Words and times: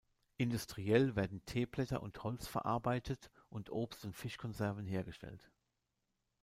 Industriell 0.37 1.15
werden 1.15 1.45
Teeblätter 1.45 2.01
und 2.01 2.23
Holz 2.23 2.47
verarbeitet 2.47 3.29
und 3.49 3.69
Obst- 3.71 4.03
und 4.03 4.15
Fischkonserven 4.15 4.87
hergestellt. 4.87 5.51